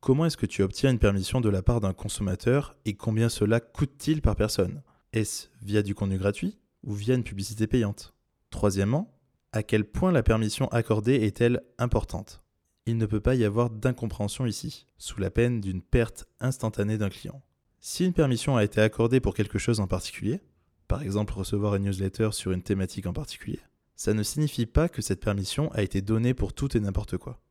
Comment 0.01 0.27
est-ce 0.27 0.37
que 0.37 0.45
tu 0.45 0.61
obtiens 0.61 0.91
une 0.91 0.99
permission 0.99 1.41
de 1.41 1.49
la 1.49 1.63
part 1.63 1.81
d'un 1.81 1.93
consommateur 1.93 2.77
et 2.85 2.93
combien 2.93 3.27
cela 3.27 3.59
coûte-t-il 3.59 4.21
par 4.21 4.35
personne? 4.35 4.83
Est-ce 5.13 5.47
via 5.63 5.81
du 5.81 5.95
contenu 5.95 6.19
gratuit 6.19 6.59
ou 6.83 6.93
via 6.93 7.15
une 7.15 7.23
publicité 7.23 7.65
payante? 7.65 8.13
Troisièmement, 8.51 9.19
à 9.51 9.63
quel 9.63 9.83
point 9.83 10.11
la 10.11 10.21
permission 10.21 10.67
accordée 10.67 11.15
est-elle 11.25 11.63
importante? 11.79 12.43
Il 12.85 12.97
ne 12.97 13.07
peut 13.07 13.19
pas 13.19 13.33
y 13.33 13.43
avoir 13.43 13.71
d'incompréhension 13.71 14.45
ici, 14.45 14.85
sous 14.99 15.19
la 15.19 15.31
peine 15.31 15.59
d'une 15.59 15.81
perte 15.81 16.27
instantanée 16.39 16.99
d'un 16.99 17.09
client. 17.09 17.41
Si 17.79 18.05
une 18.05 18.13
permission 18.13 18.57
a 18.57 18.63
été 18.63 18.81
accordée 18.81 19.19
pour 19.19 19.35
quelque 19.35 19.59
chose 19.59 19.79
en 19.79 19.87
particulier, 19.87 20.41
par 20.87 21.01
exemple 21.03 21.33
recevoir 21.33 21.75
une 21.75 21.83
newsletter 21.83 22.29
sur 22.31 22.51
une 22.51 22.63
thématique 22.63 23.05
en 23.05 23.13
particulier, 23.13 23.59
ça 23.95 24.13
ne 24.13 24.23
signifie 24.23 24.65
pas 24.65 24.89
que 24.89 25.01
cette 25.01 25.19
permission 25.19 25.71
a 25.73 25.81
été 25.81 26.01
donnée 26.01 26.33
pour 26.33 26.53
tout 26.53 26.75
et 26.75 26.79
n'importe 26.79 27.17
quoi. 27.17 27.41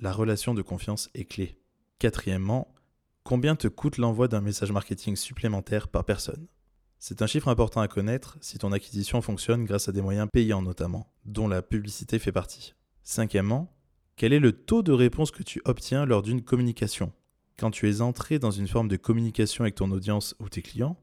La 0.00 0.12
relation 0.12 0.54
de 0.54 0.62
confiance 0.62 1.10
est 1.14 1.24
clé. 1.24 1.58
Quatrièmement, 1.98 2.74
combien 3.22 3.56
te 3.56 3.68
coûte 3.68 3.98
l'envoi 3.98 4.28
d'un 4.28 4.40
message 4.40 4.72
marketing 4.72 5.16
supplémentaire 5.16 5.88
par 5.88 6.04
personne? 6.04 6.46
C'est 6.98 7.22
un 7.22 7.26
chiffre 7.26 7.48
important 7.48 7.80
à 7.80 7.88
connaître 7.88 8.38
si 8.40 8.58
ton 8.58 8.72
acquisition 8.72 9.20
fonctionne 9.20 9.64
grâce 9.64 9.88
à 9.88 9.92
des 9.92 10.02
moyens 10.02 10.28
payants 10.32 10.62
notamment, 10.62 11.12
dont 11.24 11.48
la 11.48 11.62
publicité 11.62 12.18
fait 12.18 12.32
partie. 12.32 12.74
Cinquièmement, 13.02 13.74
quel 14.16 14.32
est 14.32 14.40
le 14.40 14.52
taux 14.52 14.82
de 14.82 14.92
réponse 14.92 15.30
que 15.30 15.42
tu 15.42 15.60
obtiens 15.64 16.06
lors 16.06 16.22
d'une 16.22 16.42
communication? 16.42 17.12
Quand 17.56 17.70
tu 17.70 17.88
es 17.88 18.00
entré 18.00 18.38
dans 18.38 18.50
une 18.50 18.68
forme 18.68 18.88
de 18.88 18.96
communication 18.96 19.62
avec 19.62 19.76
ton 19.76 19.90
audience 19.90 20.34
ou 20.40 20.48
tes 20.48 20.62
clients, 20.62 20.98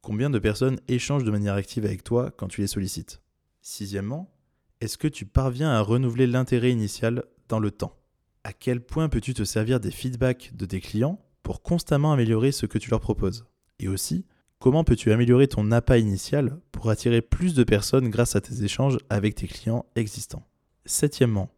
combien 0.00 0.30
de 0.30 0.38
personnes 0.38 0.80
échangent 0.88 1.24
de 1.24 1.30
manière 1.30 1.54
active 1.54 1.84
avec 1.84 2.04
toi 2.04 2.30
quand 2.30 2.48
tu 2.48 2.60
les 2.60 2.66
sollicites? 2.66 3.20
Sixièmement, 3.60 4.32
est-ce 4.80 4.98
que 4.98 5.08
tu 5.08 5.26
parviens 5.26 5.70
à 5.70 5.80
renouveler 5.80 6.26
l'intérêt 6.26 6.70
initial 6.70 7.24
dans 7.48 7.58
le 7.58 7.70
temps? 7.70 7.96
À 8.44 8.52
quel 8.52 8.80
point 8.80 9.08
peux-tu 9.08 9.34
te 9.34 9.44
servir 9.44 9.80
des 9.80 9.90
feedbacks 9.90 10.52
de 10.54 10.66
tes 10.66 10.80
clients 10.80 11.20
pour 11.42 11.62
constamment 11.62 12.12
améliorer 12.12 12.52
ce 12.52 12.66
que 12.66 12.78
tu 12.78 12.90
leur 12.90 13.00
proposes? 13.00 13.44
Et 13.80 13.88
aussi, 13.88 14.24
comment 14.60 14.84
peux-tu 14.84 15.10
améliorer 15.12 15.48
ton 15.48 15.72
appât 15.72 15.98
initial 15.98 16.60
pour 16.70 16.90
attirer 16.90 17.20
plus 17.20 17.54
de 17.54 17.64
personnes 17.64 18.08
grâce 18.08 18.36
à 18.36 18.40
tes 18.40 18.62
échanges 18.62 18.98
avec 19.10 19.34
tes 19.34 19.48
clients 19.48 19.86
existants? 19.96 20.46
Septièmement, 20.86 21.50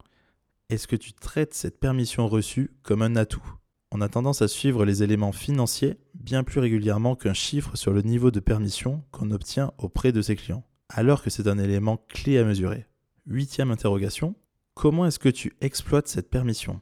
est-ce 0.71 0.89
que 0.89 0.97
tu 0.97 1.13
traites 1.13 1.55
cette 1.55 1.79
permission 1.79 2.27
reçue 2.27 2.71
comme 2.83 3.03
un 3.03 3.17
atout? 3.17 3.60
On 3.93 4.01
a 4.01 4.09
tendance 4.09 4.43
à 4.43 4.49
suivre 4.49 4.85
les 4.85 5.03
éléments 5.03 5.33
financiers 5.33 5.97
bien 6.15 6.45
plus 6.45 6.61
régulièrement 6.61 7.17
qu'un 7.17 7.35
chiffre 7.35 7.77
sur 7.77 7.93
le 7.93 8.03
niveau 8.03 8.31
de 8.31 8.41
permission 8.41 9.03
qu'on 9.11 9.31
obtient 9.31 9.73
auprès 9.79 10.13
de 10.13 10.23
ses 10.23 10.37
clients, 10.37 10.65
alors 10.89 11.23
que 11.23 11.31
c'est 11.31 11.49
un 11.49 11.59
élément 11.59 11.97
clé 12.09 12.39
à 12.39 12.45
mesurer. 12.45 12.87
Huitième 13.27 13.71
interrogation, 13.71 14.35
comment 14.75 15.07
est-ce 15.07 15.19
que 15.19 15.29
tu 15.29 15.57
exploites 15.61 16.09
cette 16.09 16.31
permission? 16.31 16.81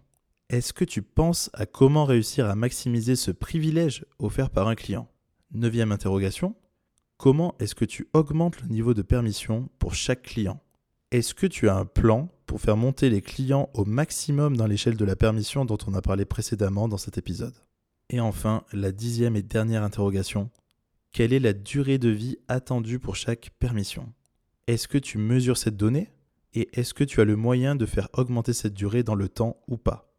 Est-ce 0.50 0.73
que 0.73 0.85
tu 0.85 1.03
penses 1.03 1.50
à 1.53 1.67
comment 1.67 2.05
réussir 2.05 2.49
à 2.49 2.55
maximiser 2.55 3.17
ce 3.17 3.31
privilège 3.31 4.05
offert 4.19 4.50
par 4.50 4.69
un 4.69 4.75
client? 4.75 5.09
Neuvième 5.53 5.93
interrogation, 5.93 6.57
comment 7.17 7.55
est-ce 7.59 7.75
que 7.75 7.85
tu 7.85 8.09
augmentes 8.12 8.61
le 8.62 8.69
niveau 8.69 8.95
de 8.95 9.03
permission 9.03 9.69
pour 9.79 9.95
chaque 9.95 10.23
client? 10.23 10.61
Est-ce 11.11 11.35
que 11.35 11.47
tu 11.47 11.69
as 11.69 11.77
un 11.77 11.87
plan 11.87 12.29
pour 12.49 12.61
faire 12.62 12.78
monter 12.78 13.11
les 13.11 13.21
clients 13.21 13.69
au 13.75 13.85
maximum 13.85 14.57
dans 14.57 14.67
l'échelle 14.67 14.97
de 14.97 15.05
la 15.05 15.17
permission 15.17 15.67
dont 15.67 15.78
on 15.87 15.95
a 15.95 16.00
parlé 16.00 16.25
précédemment 16.25 16.88
dans 16.88 16.97
cet 16.97 17.19
épisode. 17.19 17.55
Et 18.09 18.21
enfin, 18.21 18.64
la 18.73 18.90
dixième 18.90 19.37
et 19.37 19.43
dernière 19.43 19.83
interrogation. 19.83 20.50
Quelle 21.12 21.35
est 21.35 21.40
la 21.40 21.52
durée 21.52 21.99
de 21.99 22.09
vie 22.09 22.38
attendue 22.49 22.99
pour 22.99 23.17
chaque 23.17 23.50
permission? 23.59 24.12
Est-ce 24.67 24.88
que 24.88 24.97
tu 24.97 25.19
mesures 25.19 25.59
cette 25.59 25.76
donnée? 25.76 26.11
Et 26.55 26.71
est-ce 26.73 26.95
que 26.95 27.05
tu 27.05 27.21
as 27.21 27.25
le 27.25 27.37
moyen 27.37 27.76
de 27.76 27.85
faire 27.85 28.09
augmenter 28.14 28.55
cette 28.55 28.75
durée 28.75 29.02
dans 29.02 29.14
le 29.14 29.28
temps 29.28 29.61
ou 29.69 29.76
pas? 29.76 30.11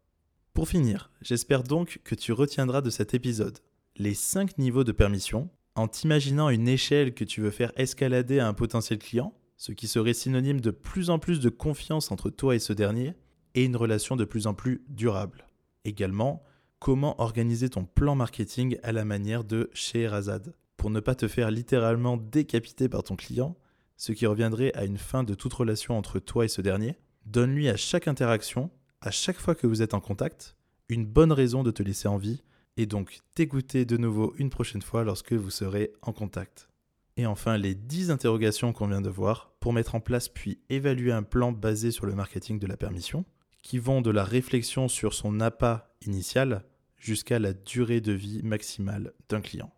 Pour 0.54 0.68
finir, 0.68 1.10
j'espère 1.20 1.64
donc 1.64 2.00
que 2.04 2.14
tu 2.14 2.32
retiendras 2.32 2.80
de 2.80 2.90
cet 2.90 3.12
épisode 3.12 3.58
les 3.96 4.14
5 4.14 4.56
niveaux 4.56 4.84
de 4.84 4.92
permission 4.92 5.50
en 5.74 5.88
t'imaginant 5.88 6.48
une 6.48 6.68
échelle 6.68 7.12
que 7.12 7.24
tu 7.24 7.40
veux 7.40 7.50
faire 7.50 7.72
escalader 7.76 8.38
à 8.38 8.46
un 8.46 8.54
potentiel 8.54 9.00
client 9.00 9.34
ce 9.60 9.72
qui 9.72 9.88
serait 9.88 10.14
synonyme 10.14 10.62
de 10.62 10.70
plus 10.70 11.10
en 11.10 11.18
plus 11.18 11.38
de 11.38 11.50
confiance 11.50 12.10
entre 12.10 12.30
toi 12.30 12.54
et 12.54 12.58
ce 12.58 12.72
dernier, 12.72 13.12
et 13.54 13.62
une 13.66 13.76
relation 13.76 14.16
de 14.16 14.24
plus 14.24 14.46
en 14.46 14.54
plus 14.54 14.82
durable. 14.88 15.44
Également, 15.84 16.42
comment 16.78 17.20
organiser 17.20 17.68
ton 17.68 17.84
plan 17.84 18.14
marketing 18.14 18.78
à 18.82 18.92
la 18.92 19.04
manière 19.04 19.44
de 19.44 19.68
Scheherazade, 19.74 20.54
pour 20.78 20.88
ne 20.88 20.98
pas 20.98 21.14
te 21.14 21.28
faire 21.28 21.50
littéralement 21.50 22.16
décapiter 22.16 22.88
par 22.88 23.02
ton 23.02 23.16
client, 23.16 23.54
ce 23.98 24.12
qui 24.12 24.24
reviendrait 24.24 24.72
à 24.74 24.86
une 24.86 24.96
fin 24.96 25.24
de 25.24 25.34
toute 25.34 25.52
relation 25.52 25.98
entre 25.98 26.20
toi 26.20 26.46
et 26.46 26.48
ce 26.48 26.62
dernier. 26.62 26.96
Donne-lui 27.26 27.68
à 27.68 27.76
chaque 27.76 28.08
interaction, 28.08 28.70
à 29.02 29.10
chaque 29.10 29.38
fois 29.38 29.54
que 29.54 29.66
vous 29.66 29.82
êtes 29.82 29.92
en 29.92 30.00
contact, 30.00 30.56
une 30.88 31.04
bonne 31.04 31.32
raison 31.32 31.62
de 31.62 31.70
te 31.70 31.82
laisser 31.82 32.08
en 32.08 32.16
vie 32.16 32.42
et 32.78 32.86
donc 32.86 33.18
t'écouter 33.34 33.84
de 33.84 33.98
nouveau 33.98 34.32
une 34.38 34.48
prochaine 34.48 34.80
fois 34.80 35.04
lorsque 35.04 35.34
vous 35.34 35.50
serez 35.50 35.92
en 36.00 36.14
contact. 36.14 36.69
Et 37.16 37.26
enfin, 37.26 37.56
les 37.56 37.74
10 37.74 38.10
interrogations 38.10 38.72
qu'on 38.72 38.88
vient 38.88 39.00
de 39.00 39.10
voir 39.10 39.52
pour 39.60 39.72
mettre 39.72 39.94
en 39.94 40.00
place 40.00 40.28
puis 40.28 40.60
évaluer 40.70 41.12
un 41.12 41.22
plan 41.22 41.52
basé 41.52 41.90
sur 41.90 42.06
le 42.06 42.14
marketing 42.14 42.58
de 42.58 42.66
la 42.66 42.76
permission, 42.76 43.24
qui 43.62 43.78
vont 43.78 44.00
de 44.00 44.10
la 44.10 44.24
réflexion 44.24 44.88
sur 44.88 45.12
son 45.12 45.40
appât 45.40 45.94
initial 46.06 46.64
jusqu'à 46.96 47.38
la 47.38 47.52
durée 47.52 48.00
de 48.00 48.12
vie 48.12 48.40
maximale 48.42 49.12
d'un 49.28 49.40
client. 49.40 49.70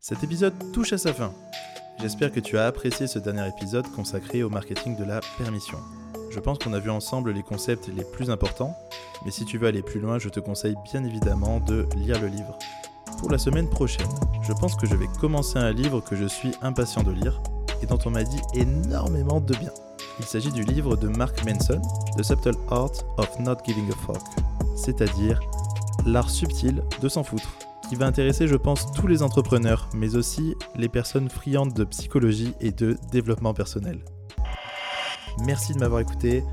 Cet 0.00 0.22
épisode 0.22 0.54
touche 0.72 0.92
à 0.92 0.98
sa 0.98 1.12
fin. 1.12 1.34
J'espère 2.00 2.30
que 2.30 2.40
tu 2.40 2.58
as 2.58 2.66
apprécié 2.66 3.06
ce 3.06 3.18
dernier 3.18 3.48
épisode 3.48 3.90
consacré 3.92 4.42
au 4.42 4.50
marketing 4.50 4.96
de 4.96 5.04
la 5.04 5.20
permission. 5.38 5.78
Je 6.30 6.40
pense 6.40 6.58
qu'on 6.58 6.74
a 6.74 6.78
vu 6.78 6.90
ensemble 6.90 7.32
les 7.32 7.42
concepts 7.42 7.88
les 7.88 8.04
plus 8.04 8.30
importants, 8.30 8.76
mais 9.24 9.30
si 9.30 9.46
tu 9.46 9.56
veux 9.56 9.66
aller 9.66 9.82
plus 9.82 10.00
loin, 10.00 10.18
je 10.18 10.28
te 10.28 10.40
conseille 10.40 10.74
bien 10.84 11.02
évidemment 11.04 11.60
de 11.60 11.86
lire 11.96 12.20
le 12.20 12.28
livre. 12.28 12.58
Pour 13.18 13.30
la 13.30 13.38
semaine 13.38 13.68
prochaine, 13.68 14.08
je 14.42 14.52
pense 14.52 14.76
que 14.76 14.86
je 14.86 14.94
vais 14.94 15.08
commencer 15.20 15.58
un 15.58 15.72
livre 15.72 16.00
que 16.00 16.14
je 16.16 16.26
suis 16.26 16.52
impatient 16.62 17.02
de 17.02 17.12
lire 17.12 17.40
et 17.82 17.86
dont 17.86 17.98
on 18.04 18.10
m'a 18.10 18.24
dit 18.24 18.40
énormément 18.54 19.40
de 19.40 19.54
bien. 19.54 19.70
Il 20.18 20.24
s'agit 20.24 20.52
du 20.52 20.62
livre 20.64 20.96
de 20.96 21.08
Mark 21.08 21.44
Manson, 21.44 21.80
The 22.16 22.22
Subtle 22.22 22.54
Art 22.70 22.92
of 23.16 23.38
Not 23.40 23.56
Giving 23.66 23.90
a 23.90 23.96
Fuck, 23.96 24.22
c'est-à-dire 24.76 25.40
l'art 26.04 26.30
subtil 26.30 26.82
de 27.00 27.08
s'en 27.08 27.22
foutre, 27.22 27.48
qui 27.88 27.96
va 27.96 28.06
intéresser 28.06 28.46
je 28.46 28.56
pense 28.56 28.92
tous 28.92 29.06
les 29.06 29.22
entrepreneurs, 29.22 29.88
mais 29.94 30.14
aussi 30.16 30.54
les 30.76 30.88
personnes 30.88 31.30
friandes 31.30 31.72
de 31.72 31.84
psychologie 31.84 32.54
et 32.60 32.70
de 32.70 32.96
développement 33.10 33.54
personnel. 33.54 34.04
Merci 35.44 35.74
de 35.74 35.78
m'avoir 35.78 36.00
écouté. 36.00 36.44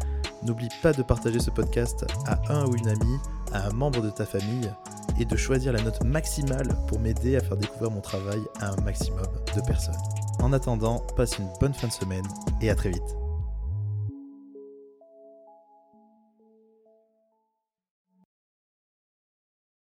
N'oublie 0.44 0.70
pas 0.82 0.94
de 0.94 1.04
partager 1.04 1.40
ce 1.40 1.52
podcast 1.52 2.06
à 2.26 2.40
un 2.54 2.66
ou 2.66 2.76
une 2.76 2.90
amie, 2.90 3.18
à 3.54 3.68
un 3.68 3.72
membre 3.72 4.02
de 4.02 4.10
ta 4.10 4.26
famille 4.26 4.70
et 5.20 5.26
de 5.26 5.36
choisir 5.36 5.74
la 5.74 5.82
note 5.82 6.04
maximale 6.04 6.68
pour 6.88 7.00
m'aider 7.00 7.38
à 7.38 7.42
faire 7.42 7.58
découvrir 7.58 7.92
mon 7.92 8.02
travail 8.02 8.42
à 8.60 8.72
un 8.72 8.82
maximum 8.84 9.28
de 9.56 9.62
personnes. 9.62 9.96
En 10.40 10.54
attendant, 10.54 11.00
passe 11.16 11.38
une 11.38 11.48
bonne 11.60 11.74
fin 11.74 11.88
de 11.88 11.94
semaine 11.94 12.26
et 12.62 12.70
à 12.70 12.76
très 12.76 12.90
vite. 12.90 13.23